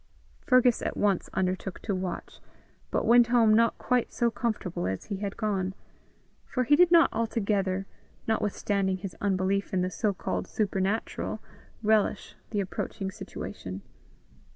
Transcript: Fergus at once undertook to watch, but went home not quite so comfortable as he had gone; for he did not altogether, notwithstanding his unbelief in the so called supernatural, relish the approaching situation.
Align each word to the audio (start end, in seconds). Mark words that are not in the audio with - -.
Fergus 0.39 0.81
at 0.81 0.97
once 0.97 1.29
undertook 1.35 1.79
to 1.83 1.93
watch, 1.93 2.39
but 2.89 3.05
went 3.05 3.27
home 3.27 3.53
not 3.53 3.77
quite 3.77 4.11
so 4.11 4.31
comfortable 4.31 4.87
as 4.87 5.03
he 5.05 5.17
had 5.17 5.37
gone; 5.37 5.75
for 6.43 6.63
he 6.63 6.75
did 6.75 6.89
not 6.89 7.13
altogether, 7.13 7.85
notwithstanding 8.27 8.97
his 8.97 9.15
unbelief 9.21 9.75
in 9.75 9.81
the 9.81 9.91
so 9.91 10.11
called 10.11 10.47
supernatural, 10.47 11.39
relish 11.83 12.35
the 12.49 12.61
approaching 12.61 13.11
situation. 13.11 13.83